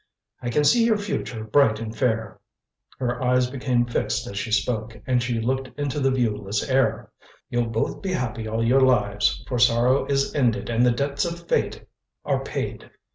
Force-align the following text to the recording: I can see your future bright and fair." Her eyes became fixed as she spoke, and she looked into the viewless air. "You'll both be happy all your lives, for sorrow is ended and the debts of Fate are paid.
I 0.41 0.49
can 0.49 0.63
see 0.63 0.83
your 0.83 0.97
future 0.97 1.43
bright 1.43 1.79
and 1.79 1.95
fair." 1.95 2.39
Her 2.97 3.21
eyes 3.23 3.51
became 3.51 3.85
fixed 3.85 4.25
as 4.25 4.35
she 4.35 4.51
spoke, 4.51 4.99
and 5.05 5.21
she 5.21 5.39
looked 5.39 5.67
into 5.79 5.99
the 5.99 6.09
viewless 6.09 6.67
air. 6.67 7.11
"You'll 7.51 7.67
both 7.69 8.01
be 8.01 8.13
happy 8.13 8.47
all 8.47 8.63
your 8.63 8.81
lives, 8.81 9.43
for 9.47 9.59
sorrow 9.59 10.07
is 10.07 10.33
ended 10.33 10.71
and 10.71 10.83
the 10.83 10.89
debts 10.89 11.23
of 11.23 11.47
Fate 11.47 11.83
are 12.25 12.43
paid. 12.43 12.89